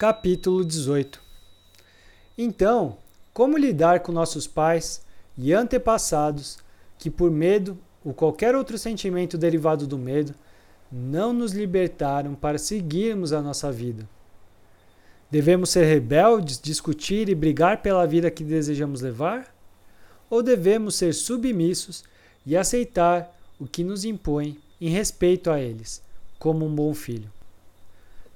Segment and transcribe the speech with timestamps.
[0.00, 1.20] Capítulo 18
[2.38, 2.96] Então,
[3.34, 5.04] como lidar com nossos pais
[5.36, 6.56] e antepassados
[6.98, 10.34] que, por medo ou qualquer outro sentimento derivado do medo,
[10.90, 14.08] não nos libertaram para seguirmos a nossa vida?
[15.30, 19.54] Devemos ser rebeldes, discutir e brigar pela vida que desejamos levar?
[20.30, 22.04] Ou devemos ser submissos
[22.46, 26.02] e aceitar o que nos impõe em respeito a eles,
[26.38, 27.30] como um bom filho?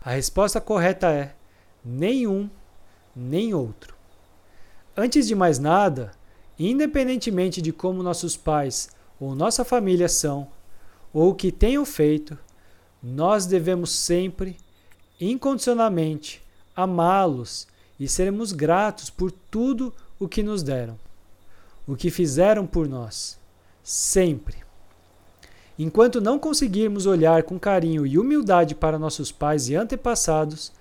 [0.04, 1.34] A resposta correta é
[1.84, 2.48] nenhum
[3.14, 3.94] nem outro.
[4.96, 6.12] Antes de mais nada,
[6.58, 8.88] independentemente de como nossos pais
[9.20, 10.48] ou nossa família são,
[11.12, 12.38] ou o que tenham feito,
[13.02, 14.56] nós devemos sempre,
[15.20, 16.42] incondicionalmente,
[16.74, 20.98] amá-los e sermos gratos por tudo o que nos deram,
[21.86, 23.38] o que fizeram por nós,
[23.82, 24.56] sempre.
[25.78, 30.72] Enquanto não conseguirmos olhar com carinho e humildade para nossos pais e antepassados,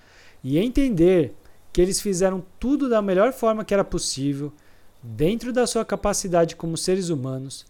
[0.44, 1.34] e entender
[1.72, 4.52] que eles fizeram tudo da melhor forma que era possível,
[5.02, 7.66] dentro da sua capacidade como seres humanos,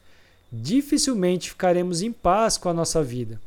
[0.51, 3.39] dificilmente ficaremos em paz com a nossa vida.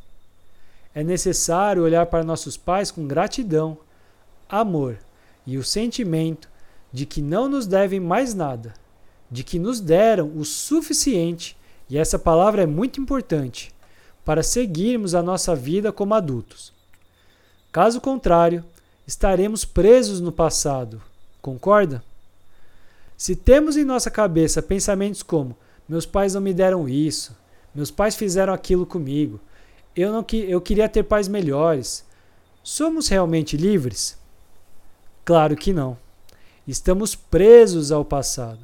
[0.94, 3.78] É necessário olhar para nossos pais com gratidão,
[4.48, 4.98] amor
[5.46, 6.48] e o sentimento
[6.92, 8.74] de que não nos devem mais nada,
[9.30, 11.56] de que nos deram o suficiente,
[11.88, 13.72] e essa palavra é muito importante,
[14.24, 16.72] para seguirmos a nossa vida como adultos.
[17.70, 18.64] Caso contrário,
[19.06, 21.00] estaremos presos no passado.
[21.40, 22.02] Concorda?
[23.16, 25.56] Se temos em nossa cabeça pensamentos como:
[25.88, 27.36] meus pais não me deram isso,
[27.74, 29.40] meus pais fizeram aquilo comigo,
[29.94, 32.04] eu não que eu queria ter pais melhores,
[32.62, 34.18] somos realmente livres?
[35.24, 35.96] Claro que não.
[36.66, 38.60] Estamos presos ao passado.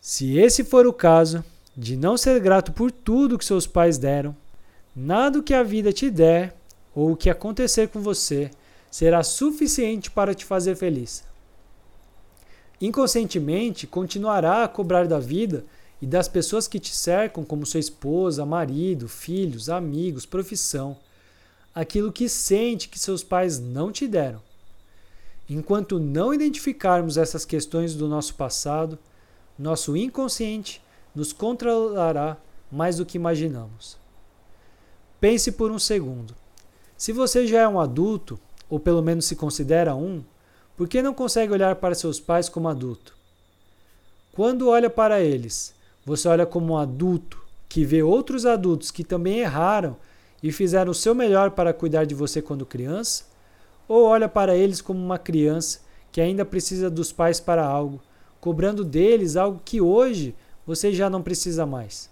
[0.00, 1.44] Se esse for o caso,
[1.76, 4.36] de não ser grato por tudo que seus pais deram,
[4.94, 6.54] nada que a vida te der
[6.94, 8.50] ou o que acontecer com você
[8.90, 11.24] será suficiente para te fazer feliz.
[12.80, 15.64] Inconscientemente, continuará a cobrar da vida
[16.00, 20.96] e das pessoas que te cercam, como sua esposa, marido, filhos, amigos, profissão,
[21.72, 24.42] aquilo que sente que seus pais não te deram.
[25.48, 28.98] Enquanto não identificarmos essas questões do nosso passado,
[29.58, 30.82] nosso inconsciente
[31.14, 32.36] nos controlará
[32.70, 33.96] mais do que imaginamos.
[35.20, 36.34] Pense por um segundo.
[37.02, 38.38] Se você já é um adulto,
[38.70, 40.22] ou pelo menos se considera um,
[40.76, 43.12] por que não consegue olhar para seus pais como adulto?
[44.30, 45.74] Quando olha para eles,
[46.06, 49.96] você olha como um adulto que vê outros adultos que também erraram
[50.40, 53.24] e fizeram o seu melhor para cuidar de você quando criança?
[53.88, 55.80] Ou olha para eles como uma criança
[56.12, 58.00] que ainda precisa dos pais para algo,
[58.40, 62.08] cobrando deles algo que hoje você já não precisa mais?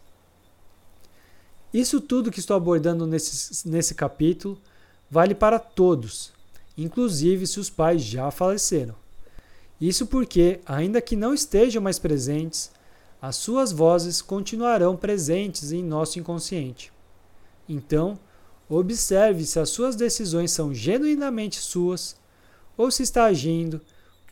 [1.73, 4.59] Isso tudo que estou abordando nesse, nesse capítulo
[5.11, 6.33] vale para todos,
[6.79, 8.95] inclusive se os pais já faleceram.
[9.81, 12.71] Isso porque, ainda que não estejam mais presentes,
[13.21, 16.93] as suas vozes continuarão presentes em nosso inconsciente.
[17.69, 18.19] Então,
[18.69, 22.17] observe se as suas decisões são genuinamente suas
[22.77, 23.81] ou se está agindo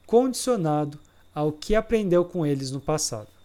[0.07, 0.99] condicionado
[1.35, 3.38] ao que aprendeu com eles no passado.